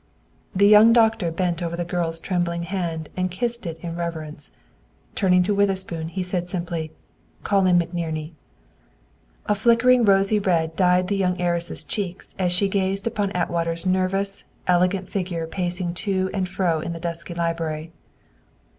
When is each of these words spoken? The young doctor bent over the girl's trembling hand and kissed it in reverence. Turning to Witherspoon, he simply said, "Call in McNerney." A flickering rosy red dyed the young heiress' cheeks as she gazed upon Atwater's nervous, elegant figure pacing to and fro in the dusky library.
The 0.55 0.65
young 0.65 0.93
doctor 0.93 1.29
bent 1.29 1.61
over 1.61 1.77
the 1.77 1.85
girl's 1.85 2.19
trembling 2.19 2.63
hand 2.63 3.07
and 3.15 3.29
kissed 3.29 3.67
it 3.67 3.77
in 3.83 3.95
reverence. 3.95 4.49
Turning 5.13 5.43
to 5.43 5.53
Witherspoon, 5.53 6.07
he 6.07 6.23
simply 6.23 6.87
said, 6.87 7.43
"Call 7.43 7.67
in 7.67 7.77
McNerney." 7.77 8.31
A 9.45 9.53
flickering 9.53 10.03
rosy 10.03 10.39
red 10.39 10.75
dyed 10.75 11.07
the 11.07 11.15
young 11.17 11.39
heiress' 11.39 11.83
cheeks 11.83 12.33
as 12.39 12.51
she 12.51 12.67
gazed 12.67 13.05
upon 13.05 13.31
Atwater's 13.33 13.85
nervous, 13.85 14.43
elegant 14.65 15.07
figure 15.07 15.45
pacing 15.45 15.93
to 15.93 16.31
and 16.33 16.49
fro 16.49 16.79
in 16.79 16.93
the 16.93 16.99
dusky 16.99 17.35
library. 17.35 17.91